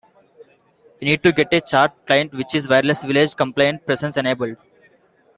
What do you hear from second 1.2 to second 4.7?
to get a chat client which is "Wireless Village compliant presence-enabled".